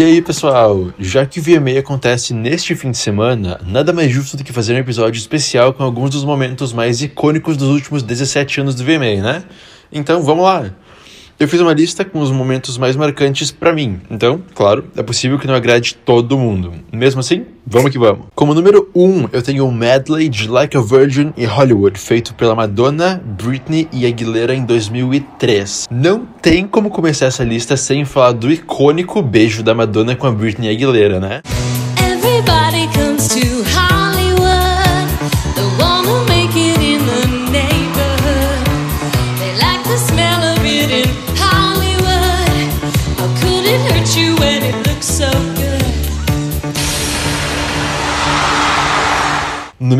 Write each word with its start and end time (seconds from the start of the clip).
E 0.00 0.02
aí, 0.02 0.22
pessoal? 0.22 0.94
Já 0.98 1.26
que 1.26 1.40
o 1.40 1.42
VMA 1.42 1.78
acontece 1.78 2.32
neste 2.32 2.74
fim 2.74 2.90
de 2.90 2.96
semana, 2.96 3.60
nada 3.66 3.92
mais 3.92 4.10
justo 4.10 4.34
do 4.34 4.42
que 4.42 4.50
fazer 4.50 4.72
um 4.72 4.78
episódio 4.78 5.18
especial 5.18 5.74
com 5.74 5.82
alguns 5.82 6.08
dos 6.08 6.24
momentos 6.24 6.72
mais 6.72 7.02
icônicos 7.02 7.54
dos 7.54 7.68
últimos 7.68 8.02
17 8.02 8.62
anos 8.62 8.74
do 8.74 8.82
VMA, 8.82 9.20
né? 9.22 9.44
Então, 9.92 10.22
vamos 10.22 10.44
lá! 10.44 10.70
Eu 11.40 11.48
fiz 11.48 11.58
uma 11.58 11.72
lista 11.72 12.04
com 12.04 12.20
os 12.20 12.30
momentos 12.30 12.76
mais 12.76 12.94
marcantes 12.94 13.50
para 13.50 13.72
mim. 13.72 13.98
Então, 14.10 14.42
claro, 14.54 14.84
é 14.94 15.02
possível 15.02 15.38
que 15.38 15.46
não 15.46 15.54
agrade 15.54 15.94
todo 15.94 16.36
mundo. 16.36 16.70
Mesmo 16.92 17.20
assim, 17.20 17.46
vamos 17.66 17.90
que 17.90 17.98
vamos. 17.98 18.26
Como 18.34 18.52
número 18.52 18.90
1, 18.94 19.02
um, 19.02 19.26
eu 19.32 19.40
tenho 19.40 19.66
o 19.66 19.72
medley 19.72 20.28
de 20.28 20.46
Like 20.46 20.76
a 20.76 20.82
Virgin 20.82 21.32
e 21.38 21.46
Hollywood, 21.46 21.98
feito 21.98 22.34
pela 22.34 22.54
Madonna, 22.54 23.22
Britney 23.24 23.88
e 23.90 24.04
Aguilera 24.04 24.54
em 24.54 24.66
2003. 24.66 25.88
Não 25.90 26.26
tem 26.42 26.66
como 26.66 26.90
começar 26.90 27.24
essa 27.24 27.42
lista 27.42 27.74
sem 27.74 28.04
falar 28.04 28.32
do 28.32 28.52
icônico 28.52 29.22
beijo 29.22 29.62
da 29.62 29.74
Madonna 29.74 30.14
com 30.14 30.26
a 30.26 30.30
Britney 30.30 30.68
Aguilera, 30.68 31.18
né? 31.18 31.40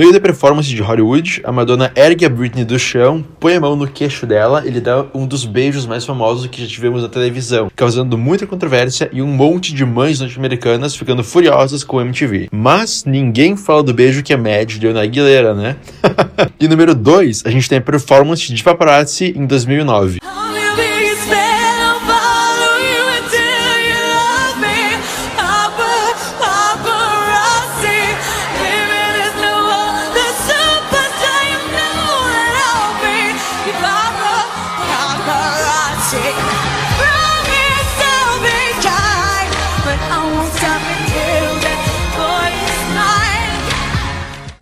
Meio 0.01 0.15
da 0.15 0.19
performance 0.19 0.67
de 0.67 0.81
Hollywood, 0.81 1.43
a 1.45 1.53
Madonna 1.53 1.93
ergue 1.95 2.25
a 2.25 2.29
Britney 2.31 2.65
do 2.65 2.79
chão, 2.79 3.23
põe 3.39 3.57
a 3.57 3.61
mão 3.61 3.77
no 3.77 3.87
queixo 3.87 4.25
dela 4.25 4.63
e 4.65 4.71
lhe 4.71 4.81
dá 4.81 5.05
um 5.13 5.27
dos 5.27 5.45
beijos 5.45 5.85
mais 5.85 6.07
famosos 6.07 6.47
que 6.47 6.63
já 6.63 6.67
tivemos 6.67 7.03
na 7.03 7.09
televisão, 7.11 7.71
causando 7.77 8.17
muita 8.17 8.47
controvérsia 8.47 9.11
e 9.13 9.21
um 9.21 9.27
monte 9.27 9.75
de 9.75 9.85
mães 9.85 10.19
norte-americanas 10.19 10.97
ficando 10.97 11.23
furiosas 11.23 11.85
com 11.85 11.99
o 11.99 12.01
MTV. 12.01 12.49
Mas 12.51 13.05
ninguém 13.05 13.59
fala 13.59 13.83
do 13.83 13.93
beijo 13.93 14.23
que 14.23 14.33
a 14.33 14.39
Mad 14.39 14.79
deu 14.79 14.95
na 14.95 15.03
Aguilera, 15.03 15.55
né? 15.55 15.77
e 16.59 16.67
número 16.67 16.95
2, 16.95 17.43
a 17.45 17.51
gente 17.51 17.69
tem 17.69 17.77
a 17.77 17.83
performance 17.83 18.51
de 18.51 18.65
Paparazzi 18.65 19.35
em 19.37 19.45
2009. 19.45 20.19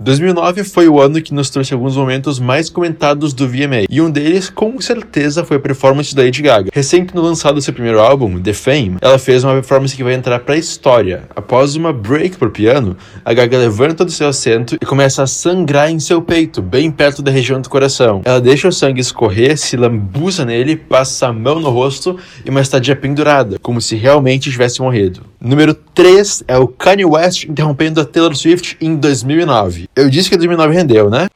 2009 0.08 0.64
foi 0.64 0.88
o 0.88 0.98
ano 0.98 1.20
que 1.20 1.34
nos 1.34 1.50
trouxe 1.50 1.74
alguns 1.74 1.94
momentos 1.94 2.40
mais 2.40 2.70
comentados 2.70 3.34
do 3.34 3.46
VMA, 3.46 3.84
e 3.90 4.00
um 4.00 4.10
deles, 4.10 4.48
com 4.48 4.80
certeza, 4.80 5.44
foi 5.44 5.58
a 5.58 5.60
performance 5.60 6.16
da 6.16 6.22
Lady 6.22 6.40
Gaga. 6.40 6.70
Recém 6.72 7.06
no 7.12 7.20
lançado 7.20 7.60
seu 7.60 7.74
primeiro 7.74 8.00
álbum, 8.00 8.40
The 8.40 8.54
Fame, 8.54 8.96
ela 9.02 9.18
fez 9.18 9.44
uma 9.44 9.52
performance 9.52 9.94
que 9.94 10.02
vai 10.02 10.14
entrar 10.14 10.38
para 10.38 10.54
a 10.54 10.58
história. 10.58 11.24
Após 11.36 11.76
uma 11.76 11.92
break 11.92 12.38
por 12.38 12.48
piano, 12.48 12.96
a 13.22 13.34
Gaga 13.34 13.58
levanta 13.58 14.02
do 14.02 14.10
seu 14.10 14.28
assento 14.28 14.78
e 14.80 14.86
começa 14.86 15.22
a 15.22 15.26
sangrar 15.26 15.90
em 15.90 16.00
seu 16.00 16.22
peito, 16.22 16.62
bem 16.62 16.90
perto 16.90 17.20
da 17.20 17.30
região 17.30 17.60
do 17.60 17.68
coração. 17.68 18.22
Ela 18.24 18.40
deixa 18.40 18.66
o 18.66 18.72
sangue 18.72 19.02
escorrer, 19.02 19.58
se 19.58 19.76
lambuza 19.76 20.42
nele, 20.42 20.74
passa 20.74 21.26
a 21.26 21.32
mão 21.34 21.60
no 21.60 21.68
rosto 21.68 22.16
e 22.46 22.48
uma 22.48 22.62
estadia 22.62 22.96
pendurada, 22.96 23.58
como 23.60 23.78
se 23.78 23.94
realmente 23.94 24.50
tivesse 24.50 24.80
morrido. 24.80 25.20
Número 25.40 25.72
3 25.72 26.44
é 26.48 26.58
o 26.58 26.66
Kanye 26.66 27.04
West 27.04 27.44
interrompendo 27.44 28.00
a 28.00 28.04
Taylor 28.04 28.34
Swift 28.34 28.76
em 28.80 28.96
2009. 28.96 29.88
Eu 29.94 30.10
disse 30.10 30.28
que 30.28 30.36
2009 30.36 30.74
rendeu, 30.74 31.08
né? 31.08 31.28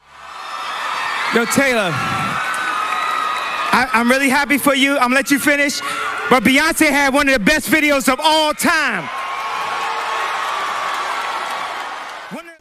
Yo, 1.33 1.45
Taylor. 1.47 1.91
I, 3.71 3.87
I'm 3.93 4.09
really 4.09 4.29
happy 4.29 4.59
for 4.59 4.75
you. 4.75 4.93
I'm 4.95 5.09
gonna 5.09 5.15
let 5.15 5.31
you 5.31 5.39
finish. 5.39 5.81
But 6.29 6.43
Beyonce 6.43 6.89
had 6.89 7.13
one 7.13 7.27
of 7.27 7.33
the 7.33 7.39
best 7.39 7.69
videos 7.69 8.07
of 8.07 8.19
all 8.19 8.53
time. 8.53 9.09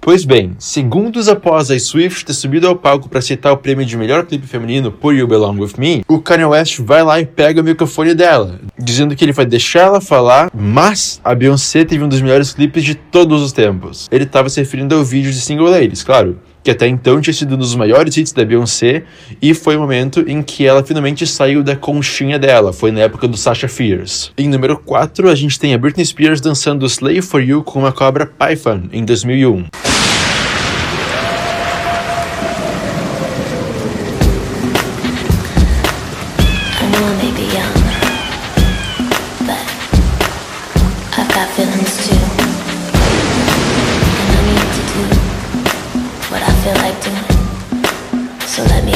Pois 0.05 0.25
bem, 0.25 0.57
segundos 0.59 1.29
após 1.29 1.71
a 1.71 1.79
Swift 1.79 2.25
ter 2.25 2.33
subido 2.33 2.67
ao 2.67 2.75
palco 2.75 3.09
para 3.09 3.21
aceitar 3.21 3.53
o 3.53 3.57
prêmio 3.57 3.87
de 3.87 3.97
melhor 3.97 4.27
clipe 4.27 4.49
feminino 4.49 4.91
por 4.91 5.15
You 5.15 5.29
Belong 5.29 5.57
With 5.61 5.75
Me, 5.79 6.03
o 6.09 6.19
Kanye 6.19 6.45
West 6.45 6.81
vai 6.81 7.05
lá 7.05 7.21
e 7.21 7.25
pega 7.25 7.61
o 7.61 7.65
microfone 7.65 8.13
dela, 8.13 8.59
dizendo 8.77 9.15
que 9.15 9.25
ele 9.25 9.31
vai 9.31 9.47
deixar 9.47 9.83
ela 9.83 10.01
falar, 10.01 10.51
mas 10.53 11.21
a 11.23 11.33
Beyoncé 11.37 11.85
teve 11.85 12.03
um 12.03 12.09
dos 12.09 12.21
melhores 12.21 12.53
clipes 12.53 12.83
de 12.83 12.97
todos 12.97 13.41
os 13.41 13.53
tempos. 13.53 14.09
Ele 14.11 14.25
estava 14.25 14.49
se 14.49 14.59
referindo 14.59 14.93
ao 14.97 15.05
vídeo 15.05 15.31
de 15.31 15.41
Single 15.41 15.71
Ladies, 15.71 16.03
claro, 16.03 16.37
que 16.63 16.71
até 16.71 16.87
então 16.87 17.21
tinha 17.21 17.35
sido 17.35 17.55
um 17.55 17.59
dos 17.59 17.75
maiores 17.75 18.17
hits 18.17 18.33
da 18.33 18.45
Beyoncé, 18.45 19.05
e 19.41 19.55
foi 19.55 19.77
o 19.77 19.81
momento 19.81 20.25
em 20.27 20.43
que 20.43 20.67
ela 20.67 20.85
finalmente 20.85 21.27
saiu 21.27 21.63
da 21.63 21.77
conchinha 21.77 22.39
dela, 22.39 22.73
foi 22.73 22.91
na 22.91 23.01
época 23.01 23.27
do 23.27 23.37
Sasha 23.37 23.69
Fierce. 23.69 24.31
Em 24.39 24.49
número 24.49 24.79
4, 24.79 25.29
a 25.29 25.35
gente 25.35 25.59
tem 25.59 25.75
a 25.75 25.79
Britney 25.79 26.05
Spears 26.05 26.41
dançando 26.41 26.87
Slave 26.87 27.23
For 27.23 27.43
You 27.43 27.63
com 27.63 27.81
uma 27.81 27.93
cobra 27.93 28.27
Python, 28.27 28.83
em 28.93 29.05
2001. 29.05 30.12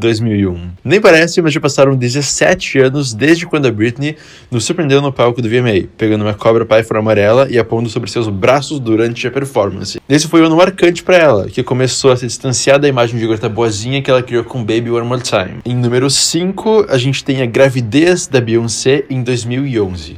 2001. 0.00 0.70
Nem 0.84 1.00
parece, 1.00 1.40
mas 1.40 1.52
já 1.52 1.60
passaram 1.60 1.94
17 1.94 2.78
anos 2.78 3.14
desde 3.14 3.46
quando 3.46 3.66
a 3.66 3.70
Britney 3.70 4.16
nos 4.50 4.64
surpreendeu 4.64 5.00
no 5.00 5.12
palco 5.12 5.40
do 5.40 5.48
VMA, 5.48 5.86
pegando 5.96 6.22
uma 6.24 6.34
cobra 6.34 6.64
Python 6.64 6.96
amarela 6.96 7.46
e 7.48 7.58
apondo 7.58 7.88
sobre 7.88 8.10
seus 8.10 8.28
braços 8.28 8.80
durante 8.80 9.26
a 9.26 9.30
performance. 9.30 10.00
Esse 10.08 10.26
foi 10.26 10.42
um 10.42 10.46
ano 10.46 10.56
marcante 10.56 11.02
para 11.02 11.16
ela, 11.16 11.46
que 11.48 11.62
começou 11.62 12.10
a 12.10 12.16
se 12.16 12.26
distanciar 12.26 12.80
da 12.80 12.88
imagem 12.88 13.18
de 13.18 13.26
garota 13.26 13.48
boazinha 13.48 14.02
que 14.02 14.10
ela 14.10 14.22
criou 14.22 14.42
com 14.42 14.58
Baby 14.58 14.90
One 14.90 15.06
More 15.06 15.22
Time. 15.22 15.60
Em 15.64 15.76
número 15.76 16.10
5, 16.10 16.86
a 16.88 16.98
gente 16.98 17.22
tem 17.22 17.42
a 17.42 17.46
gravidez 17.46 18.26
da 18.26 18.40
Beyoncé 18.40 19.04
em 19.08 19.22
2011. 19.22 20.16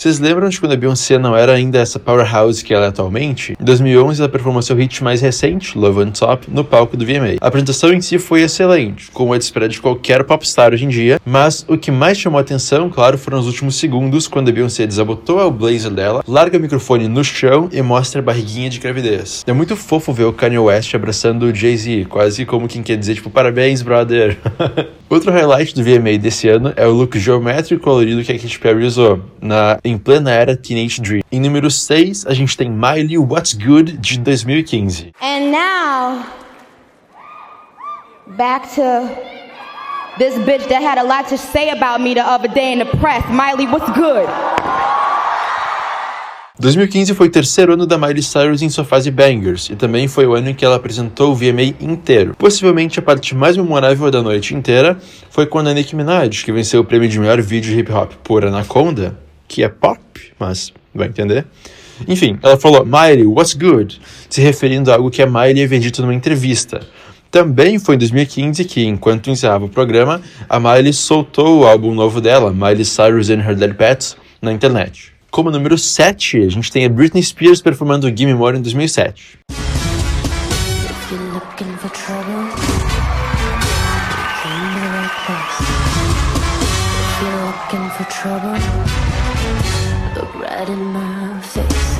Vocês 0.00 0.18
lembram 0.18 0.48
de 0.48 0.58
quando 0.58 0.72
a 0.72 0.76
Beyoncé 0.76 1.18
não 1.18 1.36
era 1.36 1.52
ainda 1.52 1.78
essa 1.78 1.98
powerhouse 1.98 2.64
que 2.64 2.72
ela 2.72 2.86
é 2.86 2.88
atualmente? 2.88 3.54
Em 3.60 3.62
2011, 3.62 4.22
ela 4.22 4.30
performou 4.30 4.62
seu 4.62 4.74
hit 4.74 5.04
mais 5.04 5.20
recente, 5.20 5.76
Love 5.76 6.00
on 6.00 6.10
Top, 6.10 6.50
no 6.50 6.64
palco 6.64 6.96
do 6.96 7.04
VMA. 7.04 7.36
A 7.38 7.48
apresentação 7.48 7.92
em 7.92 8.00
si 8.00 8.18
foi 8.18 8.40
excelente, 8.40 9.10
como 9.12 9.34
a 9.34 9.36
de 9.36 9.44
espera 9.44 9.68
de 9.68 9.78
qualquer 9.78 10.24
popstar 10.24 10.72
hoje 10.72 10.86
em 10.86 10.88
dia, 10.88 11.20
mas 11.22 11.66
o 11.68 11.76
que 11.76 11.90
mais 11.90 12.16
chamou 12.16 12.38
a 12.38 12.40
atenção, 12.40 12.88
claro, 12.88 13.18
foram 13.18 13.40
os 13.40 13.46
últimos 13.46 13.74
segundos, 13.74 14.26
quando 14.26 14.48
a 14.48 14.52
Beyoncé 14.52 14.86
desabotou 14.86 15.38
o 15.38 15.50
blazer 15.50 15.90
dela, 15.90 16.24
larga 16.26 16.56
o 16.56 16.60
microfone 16.62 17.06
no 17.06 17.22
chão 17.22 17.68
e 17.70 17.82
mostra 17.82 18.22
a 18.22 18.24
barriguinha 18.24 18.70
de 18.70 18.78
gravidez. 18.78 19.44
É 19.46 19.52
muito 19.52 19.76
fofo 19.76 20.14
ver 20.14 20.24
o 20.24 20.32
Kanye 20.32 20.58
West 20.58 20.94
abraçando 20.94 21.42
o 21.42 21.54
Jay-Z, 21.54 22.06
quase 22.08 22.46
como 22.46 22.66
quem 22.66 22.82
quer 22.82 22.96
dizer, 22.96 23.16
tipo, 23.16 23.28
parabéns, 23.28 23.82
brother. 23.82 24.38
Outro 25.10 25.32
highlight 25.32 25.74
do 25.74 25.82
VMA 25.82 26.18
desse 26.18 26.48
ano 26.48 26.72
é 26.76 26.86
o 26.86 26.92
look 26.92 27.18
geométrico 27.18 27.82
e 27.82 27.84
colorido 27.84 28.22
que 28.22 28.30
a 28.30 28.38
Katy 28.38 28.60
Perry 28.60 28.84
usou, 28.84 29.20
na, 29.42 29.76
em 29.82 29.98
plena 29.98 30.30
era 30.30 30.56
Teenage 30.56 31.00
Dream. 31.00 31.22
Em 31.32 31.40
número 31.40 31.68
6, 31.68 32.26
a 32.28 32.32
gente 32.32 32.56
tem 32.56 32.70
Miley 32.70 33.18
What's 33.18 33.52
Good, 33.52 33.98
de 33.98 34.20
2015. 34.20 35.10
And 35.20 35.50
now, 35.50 36.24
back 38.36 38.72
to 38.76 39.10
this 40.16 40.36
bitch 40.44 40.68
that 40.68 40.80
had 40.80 40.96
a 40.96 41.02
lot 41.02 41.28
to 41.30 41.36
say 41.36 41.70
about 41.70 42.00
me 42.00 42.14
the 42.14 42.20
other 42.20 42.46
day 42.46 42.72
in 42.72 42.78
the 42.78 42.96
press. 42.98 43.24
Miley, 43.28 43.66
what's 43.66 43.90
good? 43.90 44.28
2015 46.60 47.14
foi 47.14 47.28
o 47.28 47.30
terceiro 47.30 47.72
ano 47.72 47.86
da 47.86 47.96
Miley 47.96 48.22
Cyrus 48.22 48.60
em 48.60 48.68
sua 48.68 48.84
fase 48.84 49.10
Bangers, 49.10 49.70
e 49.70 49.76
também 49.76 50.06
foi 50.06 50.26
o 50.26 50.34
ano 50.34 50.50
em 50.50 50.54
que 50.54 50.62
ela 50.62 50.76
apresentou 50.76 51.32
o 51.32 51.34
VMA 51.34 51.74
inteiro. 51.80 52.34
Possivelmente 52.36 52.98
a 52.98 53.02
parte 53.02 53.34
mais 53.34 53.56
memorável 53.56 54.10
da 54.10 54.22
noite 54.22 54.54
inteira 54.54 54.98
foi 55.30 55.46
quando 55.46 55.68
a 55.68 55.72
Nicki 55.72 55.96
Minaj, 55.96 56.44
que 56.44 56.52
venceu 56.52 56.82
o 56.82 56.84
prêmio 56.84 57.08
de 57.08 57.18
melhor 57.18 57.40
vídeo 57.40 57.76
hip 57.78 57.90
hop 57.90 58.12
por 58.22 58.44
Anaconda, 58.44 59.18
que 59.48 59.64
é 59.64 59.70
pop, 59.70 59.98
mas 60.38 60.70
vai 60.94 61.08
entender. 61.08 61.46
Enfim, 62.06 62.38
ela 62.42 62.58
falou 62.58 62.84
Miley, 62.84 63.26
what's 63.26 63.54
good? 63.54 63.98
Se 64.28 64.42
referindo 64.42 64.92
a 64.92 64.96
algo 64.96 65.10
que 65.10 65.22
a 65.22 65.26
Miley 65.26 65.64
havia 65.64 65.80
dito 65.80 66.02
numa 66.02 66.12
entrevista. 66.12 66.82
Também 67.30 67.78
foi 67.78 67.94
em 67.94 67.98
2015 67.98 68.66
que, 68.66 68.84
enquanto 68.84 69.30
encerrava 69.30 69.64
o 69.64 69.68
programa, 69.70 70.20
a 70.46 70.60
Miley 70.60 70.92
soltou 70.92 71.60
o 71.60 71.66
álbum 71.66 71.94
novo 71.94 72.20
dela, 72.20 72.52
Miley 72.52 72.84
Cyrus 72.84 73.30
and 73.30 73.40
Her 73.40 73.56
Dead 73.56 73.72
Pets, 73.72 74.14
na 74.42 74.52
internet. 74.52 75.19
Como 75.30 75.50
número 75.50 75.78
7, 75.78 76.42
a 76.42 76.48
gente 76.48 76.72
tem 76.72 76.84
a 76.84 76.88
Britney 76.88 77.22
Spears 77.22 77.62
performando 77.62 78.10
Gimme 78.10 78.34
More 78.34 78.58
em 78.58 78.62
2007. 78.62 79.14
If 79.48 81.12
you're 81.12 81.22
looking 81.32 81.76
for 81.78 81.88
trouble, 81.90 82.50
you're 84.44 84.58
in 84.58 84.74
the 84.74 84.80
right 84.90 85.14
place. 85.26 85.62
If 87.06 87.22
you're 87.22 87.40
looking 87.46 87.86
for 87.90 88.04
trouble, 88.10 88.58
look 90.16 90.34
right 90.34 90.68
in 90.68 90.82
my 90.92 91.40
face. 91.42 91.99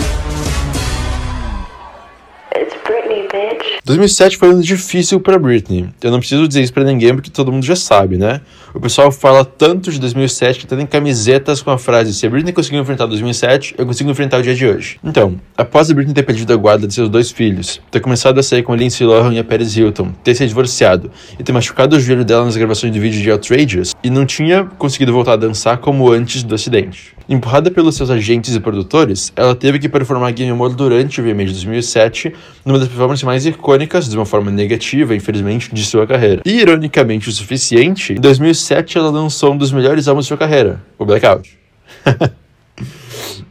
It's 3.11 3.21
Britney, 3.21 3.23
bitch. 3.23 3.81
2007 3.85 4.37
foi 4.37 4.49
um 4.49 4.53
ano 4.53 4.63
difícil 4.63 5.21
pra 5.21 5.39
Britney. 5.39 5.89
Eu 6.01 6.11
não 6.11 6.21
preciso 6.21 6.47
dizer 6.47 6.63
isso 6.63 6.73
pra 6.73 6.85
ninguém 6.85 7.15
porque 7.15 7.31
todo 7.31 7.51
mundo 7.51 7.65
já 7.65 7.75
sabe, 7.75 8.17
né? 8.17 8.41
O 8.73 8.81
pessoal 8.81 9.11
fala 9.11 9.45
tanto 9.45 9.91
de 9.91 9.99
2007 9.99 10.61
que 10.61 10.67
até 10.67 10.77
tem 10.77 10.87
camisetas 10.87 11.61
com 11.61 11.71
a 11.71 11.79
frase: 11.79 12.15
Se 12.15 12.27
a 12.27 12.31
Britney 12.31 12.53
conseguiu 12.53 12.81
enfrentar 12.81 13.07
2007, 13.07 13.75
eu 13.77 13.85
consigo 13.85 14.11
enfrentar 14.11 14.39
o 14.39 14.43
dia 14.43 14.55
de 14.55 14.67
hoje. 14.67 14.99
Então, 15.03 15.41
após 15.57 15.91
a 15.91 15.95
Britney 15.95 16.15
ter 16.15 16.23
perdido 16.23 16.53
a 16.53 16.57
guarda 16.57 16.87
de 16.87 16.95
seus 16.95 17.09
dois 17.09 17.31
filhos, 17.31 17.81
ter 17.91 18.01
começado 18.01 18.39
a 18.39 18.43
sair 18.43 18.63
com 18.63 18.75
Lindsay 18.75 19.07
Lohan 19.07 19.35
e 19.35 19.39
a 19.39 19.45
Paris 19.45 19.77
Hilton, 19.77 20.13
ter 20.23 20.35
se 20.35 20.47
divorciado 20.47 21.11
e 21.39 21.43
ter 21.43 21.53
machucado 21.53 21.97
o 21.97 22.01
joelho 22.01 22.25
dela 22.25 22.45
nas 22.45 22.57
gravações 22.57 22.93
do 22.93 23.01
vídeo 23.01 23.21
de 23.21 23.31
Outrageous, 23.31 23.95
e 24.03 24.11
não 24.11 24.25
tinha 24.25 24.65
conseguido 24.79 25.13
voltar 25.13 25.33
a 25.33 25.37
dançar 25.37 25.79
como 25.79 26.11
antes 26.11 26.43
do 26.43 26.55
acidente. 26.55 27.15
Empurrada 27.31 27.71
pelos 27.71 27.95
seus 27.95 28.11
agentes 28.11 28.57
e 28.57 28.59
produtores, 28.59 29.33
ela 29.37 29.55
teve 29.55 29.79
que 29.79 29.89
performar 29.89 30.33
Game 30.33 30.53
More 30.53 30.75
durante 30.75 31.21
o 31.21 31.25
VMA 31.25 31.45
de 31.45 31.53
2007, 31.53 32.35
numa 32.65 32.77
das 32.77 32.89
performances 32.89 33.23
mais 33.23 33.47
icônicas, 33.47 34.11
de 34.11 34.17
uma 34.17 34.27
forma 34.27 34.51
negativa, 34.51 35.15
infelizmente, 35.15 35.73
de 35.73 35.85
sua 35.85 36.09
carreira. 36.09 36.43
E, 36.45 36.59
ironicamente 36.59 37.29
o 37.29 37.33
suficiente, 37.33 38.15
em 38.15 38.21
2007 38.21 38.99
ela 38.99 39.11
lançou 39.11 39.53
um 39.53 39.57
dos 39.57 39.71
melhores 39.71 40.09
álbuns 40.09 40.25
de 40.25 40.29
sua 40.29 40.37
carreira, 40.37 40.83
o 40.99 41.05
Blackout. 41.05 41.57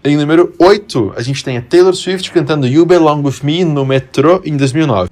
em 0.04 0.18
número 0.18 0.54
8, 0.60 1.14
a 1.16 1.22
gente 1.22 1.42
tem 1.42 1.58
a 1.58 1.62
Taylor 1.62 1.96
Swift 1.96 2.30
cantando 2.32 2.68
You 2.68 2.86
Belong 2.86 3.24
With 3.24 3.40
Me 3.44 3.64
no 3.64 3.86
metrô 3.86 4.42
em 4.44 4.58
2009. 4.58 5.10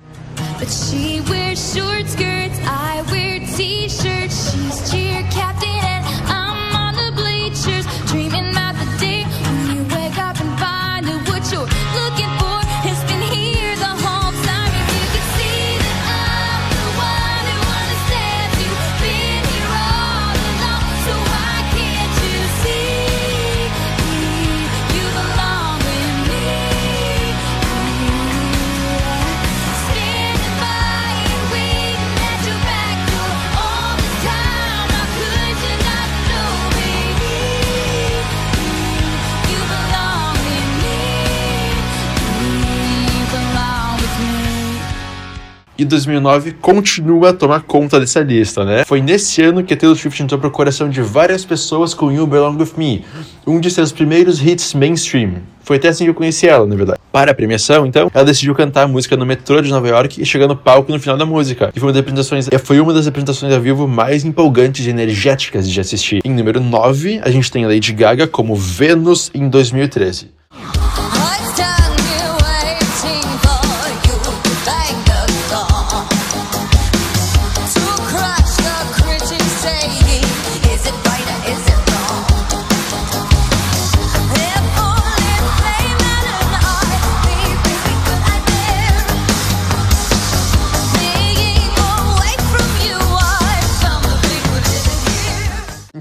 2009 45.87 46.53
continua 46.53 47.29
a 47.29 47.33
tomar 47.33 47.61
conta 47.61 47.99
dessa 47.99 48.19
lista, 48.21 48.63
né? 48.63 48.85
Foi 48.85 49.01
nesse 49.01 49.41
ano 49.41 49.63
que 49.63 49.75
Taylor 49.75 49.97
Swift 49.97 50.21
entrou 50.21 50.39
pro 50.39 50.51
coração 50.51 50.89
de 50.89 51.01
várias 51.01 51.43
pessoas 51.43 51.93
com 51.93 52.11
You 52.11 52.27
Belong 52.27 52.57
With 52.57 52.73
Me, 52.77 53.05
um 53.45 53.59
de 53.59 53.71
seus 53.71 53.91
primeiros 53.91 54.45
hits 54.45 54.73
mainstream. 54.73 55.35
Foi 55.67 55.75
até 55.75 55.89
assim 55.89 56.05
que 56.05 56.09
eu 56.09 56.13
conheci 56.13 56.47
ela, 56.47 56.65
na 56.65 56.75
verdade. 56.75 56.97
Para 57.11 57.31
a 57.31 57.33
premiação, 57.33 57.85
então, 57.85 58.09
ela 58.13 58.23
decidiu 58.23 58.55
cantar 58.55 58.83
a 58.83 58.87
música 58.87 59.17
no 59.17 59.25
metrô 59.25 59.61
de 59.61 59.69
Nova 59.69 59.87
York 59.87 60.21
e 60.21 60.25
chegar 60.25 60.47
no 60.47 60.55
palco 60.55 60.91
no 60.91 60.99
final 60.99 61.17
da 61.17 61.25
música. 61.25 61.71
E 61.75 61.79
foi 61.79 61.87
uma 61.89 61.93
das 61.93 61.99
apresentações, 61.99 62.49
foi 62.63 62.79
uma 62.79 62.93
das 62.93 63.05
apresentações 63.05 63.53
ao 63.53 63.59
vivo 63.59 63.85
mais 63.85 64.23
empolgantes 64.23 64.85
e 64.85 64.89
energéticas 64.89 65.69
de 65.69 65.79
assistir. 65.79 66.21
Em 66.23 66.33
número 66.33 66.61
9, 66.61 67.19
a 67.21 67.29
gente 67.29 67.51
tem 67.51 67.65
Lady 67.65 67.91
Gaga 67.91 68.27
como 68.27 68.55
Vênus 68.55 69.29
em 69.33 69.49
2013. 69.49 70.36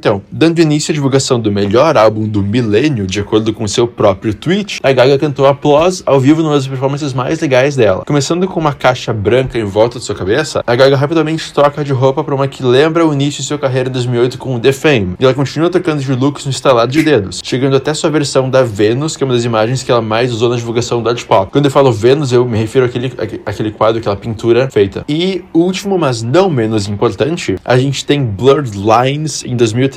Então, 0.06 0.22
dando 0.30 0.60
início 0.60 0.92
à 0.92 0.94
divulgação 0.94 1.40
do 1.40 1.50
melhor 1.50 1.96
álbum 1.96 2.28
do 2.28 2.40
milênio, 2.40 3.08
de 3.08 3.18
acordo 3.18 3.52
com 3.52 3.66
seu 3.66 3.88
próprio 3.88 4.32
tweet, 4.32 4.78
a 4.80 4.92
Gaga 4.92 5.18
cantou 5.18 5.46
Applause 5.48 6.00
ao 6.06 6.20
vivo 6.20 6.44
numa 6.44 6.54
das 6.54 6.68
performances 6.68 7.12
mais 7.12 7.40
legais 7.40 7.74
dela. 7.74 8.04
Começando 8.06 8.46
com 8.46 8.60
uma 8.60 8.72
caixa 8.72 9.12
branca 9.12 9.58
em 9.58 9.64
volta 9.64 9.98
de 9.98 10.04
sua 10.04 10.14
cabeça, 10.14 10.62
a 10.64 10.76
Gaga 10.76 10.96
rapidamente 10.96 11.52
troca 11.52 11.82
de 11.82 11.92
roupa 11.92 12.22
para 12.22 12.36
uma 12.36 12.46
que 12.46 12.62
lembra 12.62 13.04
o 13.04 13.12
início 13.12 13.40
de 13.42 13.48
sua 13.48 13.58
carreira 13.58 13.88
em 13.88 13.92
2008 13.92 14.38
com 14.38 14.60
The 14.60 14.70
Fame, 14.70 15.16
e 15.18 15.24
ela 15.24 15.34
continua 15.34 15.68
trocando 15.70 16.00
de 16.00 16.12
looks 16.14 16.44
no 16.44 16.50
instalado 16.50 16.92
de 16.92 17.02
dedos, 17.02 17.40
chegando 17.42 17.74
até 17.74 17.92
sua 17.92 18.08
versão 18.08 18.48
da 18.48 18.62
Venus, 18.62 19.16
que 19.16 19.24
é 19.24 19.26
uma 19.26 19.34
das 19.34 19.44
imagens 19.44 19.82
que 19.82 19.90
ela 19.90 20.00
mais 20.00 20.32
usou 20.32 20.48
na 20.48 20.54
divulgação 20.54 21.02
da 21.02 21.10
Art 21.10 21.24
Pop. 21.24 21.50
Quando 21.50 21.64
eu 21.64 21.70
falo 21.72 21.90
Venus, 21.90 22.30
eu 22.30 22.44
me 22.46 22.58
refiro 22.58 22.84
àquele, 22.84 23.06
àque- 23.18 23.40
àquele 23.44 23.72
quadro, 23.72 23.98
aquela 23.98 24.14
pintura 24.14 24.70
feita. 24.70 25.04
E 25.08 25.42
último, 25.52 25.98
mas 25.98 26.22
não 26.22 26.48
menos 26.48 26.86
importante, 26.86 27.56
a 27.64 27.76
gente 27.76 28.06
tem 28.06 28.24
Blurred 28.24 28.70
Lines 28.70 29.42
em 29.44 29.56
2013. 29.56 29.95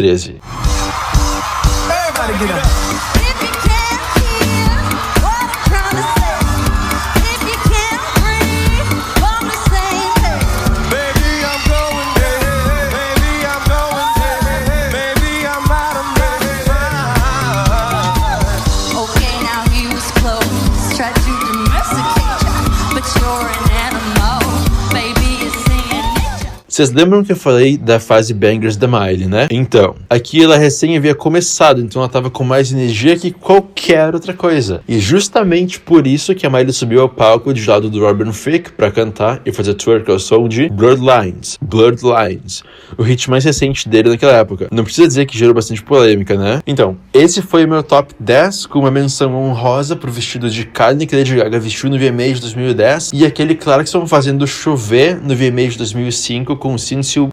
Everybody 1.91 2.39
get 2.39 2.51
up. 2.51 2.79
Vocês 26.70 26.92
lembram 26.92 27.24
que 27.24 27.32
eu 27.32 27.36
falei 27.36 27.78
da 27.78 28.00
fase 28.00 28.32
Bangers 28.32 28.78
da 28.78 28.88
Miley, 28.88 29.26
né? 29.26 29.48
Então, 29.50 29.96
aqui 30.08 30.44
ela 30.44 30.56
recém 30.56 30.96
havia 30.96 31.16
começado, 31.16 31.82
então 31.82 32.00
ela 32.00 32.08
tava 32.08 32.30
com 32.30 32.44
mais 32.44 32.72
energia 32.72 33.18
que 33.18 33.32
qualquer 33.32 34.14
outra 34.14 34.36
coisa. 34.36 34.82
E 34.88 35.00
justamente 35.00 35.80
por 35.80 36.06
isso 36.06 36.36
que 36.36 36.46
a 36.46 36.50
Miley 36.50 36.72
subiu 36.72 37.02
ao 37.02 37.10
palco 37.10 37.52
de 37.56 37.68
lado 37.68 37.90
do 37.90 38.02
Robin 38.02 38.30
Thicke 38.30 38.72
pra 38.72 38.92
cantar 38.92 39.42
e 39.44 39.52
fazer 39.52 39.74
twerk 39.74 40.12
ao 40.12 40.20
som 40.20 40.48
de 40.48 40.70
Bloodlines. 40.70 41.58
Bloodlines. 41.60 42.62
O 42.96 43.02
hit 43.02 43.28
mais 43.32 43.44
recente 43.44 43.90
dele 43.90 44.10
naquela 44.10 44.34
época. 44.34 44.68
Não 44.72 44.84
precisa 44.84 45.08
dizer 45.08 45.26
que 45.26 45.36
gerou 45.36 45.56
bastante 45.56 45.82
polêmica, 45.82 46.38
né? 46.38 46.62
Então, 46.68 46.96
esse 47.12 47.42
foi 47.42 47.66
o 47.66 47.68
meu 47.68 47.82
top 47.82 48.14
10 48.20 48.68
com 48.68 48.78
uma 48.78 48.92
menção 48.92 49.34
honrosa 49.34 49.96
pro 49.96 50.12
vestido 50.12 50.48
de 50.48 50.66
carne 50.66 51.08
que 51.08 51.16
Lady 51.16 51.36
Gaga 51.36 51.60
vestiu 51.60 51.90
no 51.90 51.98
VMA 51.98 52.32
de 52.32 52.42
2010 52.42 53.10
e 53.12 53.26
aquele 53.26 53.56
Clarkson 53.56 54.06
fazendo 54.06 54.46
chover 54.46 55.20
no 55.20 55.36
VMA 55.36 55.68
de 55.70 55.78
2005 55.80 56.59
com 56.60 56.75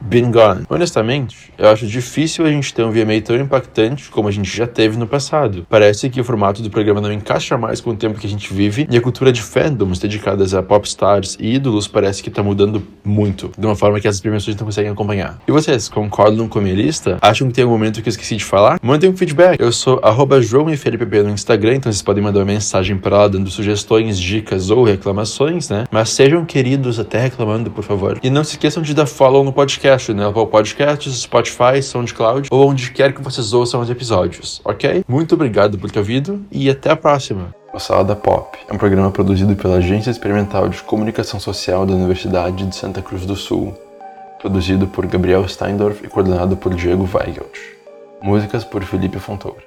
Been 0.01 0.31
Gone. 0.31 0.65
Honestamente, 0.71 1.53
eu 1.59 1.69
acho 1.69 1.87
difícil 1.87 2.47
a 2.47 2.51
gente 2.51 2.73
ter 2.73 2.85
um 2.85 2.91
VMA 2.91 3.21
tão 3.23 3.37
impactante 3.37 4.09
como 4.11 4.29
a 4.29 4.31
gente 4.31 4.57
já 4.57 4.67
teve 4.67 4.97
no 4.97 5.07
passado. 5.07 5.67
Parece 5.69 6.09
que 6.09 6.21
o 6.21 6.25
formato 6.25 6.63
do 6.63 6.71
programa 6.71 7.01
não 7.01 7.13
encaixa 7.13 7.59
mais 7.59 7.81
com 7.81 7.91
o 7.91 7.97
tempo 7.97 8.19
que 8.19 8.27
a 8.27 8.31
gente 8.31 8.53
vive 8.55 8.87
e 8.91 8.97
a 8.97 9.01
cultura 9.01 9.33
de 9.33 9.43
fandoms 9.43 9.99
dedicadas 9.99 10.55
a 10.55 10.63
popstars 10.63 11.37
e 11.41 11.55
ídolos 11.55 11.89
parece 11.89 12.23
que 12.23 12.31
tá 12.31 12.43
mudando 12.43 12.83
muito, 13.05 13.51
de 13.59 13.67
uma 13.67 13.75
forma 13.75 14.01
que 14.01 14.09
as 14.09 14.21
premiações 14.21 14.57
não 14.57 14.65
conseguem 14.65 14.91
acompanhar. 14.91 15.39
E 15.47 15.53
vocês, 15.53 15.89
concordam 15.89 16.49
com 16.49 16.59
a 16.59 16.63
minha 16.63 16.75
lista? 16.75 17.19
Acham 17.21 17.49
que 17.49 17.55
tem 17.55 17.65
algum 17.65 17.77
momento 17.77 18.01
que 18.01 18.09
eu 18.09 18.11
esqueci 18.11 18.37
de 18.37 18.45
falar? 18.45 18.79
Mandem 18.83 19.11
um 19.11 19.17
feedback. 19.17 19.61
Eu 19.61 19.73
sou 19.73 20.01
arroba 20.03 20.41
no 20.41 21.31
Instagram, 21.31 21.75
então 21.75 21.91
vocês 21.91 22.03
podem 22.03 22.23
mandar 22.23 22.41
uma 22.41 22.47
mensagem 22.47 22.97
para 22.97 23.19
lá 23.19 23.29
dando 23.29 23.51
sugestões, 23.51 24.19
dicas 24.19 24.71
ou 24.71 24.85
reclamações, 24.85 25.69
né? 25.69 25.85
Mas 25.91 26.11
sejam 26.11 26.45
queridos 26.45 27.01
até 27.01 27.19
reclamando, 27.19 27.71
por 27.71 27.83
favor. 27.83 28.19
E 28.23 28.31
não 28.31 28.45
se 28.45 28.53
esqueçam 28.53 28.83
de 28.83 28.95
dar 28.95 29.07
follow 29.17 29.43
no 29.43 29.53
podcast, 29.53 30.13
né? 30.13 30.27
Apple 30.27 30.47
Podcasts, 30.47 31.23
Spotify, 31.23 31.83
SoundCloud 31.83 32.49
ou 32.51 32.69
onde 32.69 32.91
quer 32.91 33.15
que 33.15 33.23
vocês 33.23 33.55
ouçam 33.55 33.81
os 33.81 33.89
episódios, 33.89 34.61
ok? 34.63 35.03
Muito 35.09 35.35
obrigado 35.35 35.79
por 35.79 35.91
ter 35.91 35.99
ouvido 35.99 36.45
e 36.53 36.69
até 36.69 36.91
a 36.91 36.97
próxima. 36.97 37.55
O 37.73 37.79
Salada 37.79 38.15
Pop 38.15 38.59
é 38.69 38.73
um 38.73 38.79
programa 38.79 39.11
produzido 39.11 39.57
pela 39.57 39.77
Agência 39.77 40.11
Experimental 40.11 40.69
de 40.69 40.83
Comunicação 40.83 41.41
Social 41.41 41.87
da 41.87 41.95
Universidade 41.95 42.67
de 42.67 42.77
Santa 42.77 43.01
Cruz 43.01 43.25
do 43.25 43.37
Sul, 43.37 43.75
produzido 44.39 44.87
por 44.87 45.07
Gabriel 45.07 45.49
Steindorf 45.49 46.05
e 46.05 46.09
coordenado 46.09 46.57
por 46.57 46.75
Diego 46.75 47.09
Weigelt. 47.13 47.59
Músicas 48.23 48.65
por 48.65 48.83
Felipe 48.85 49.19
Fontoura. 49.19 49.66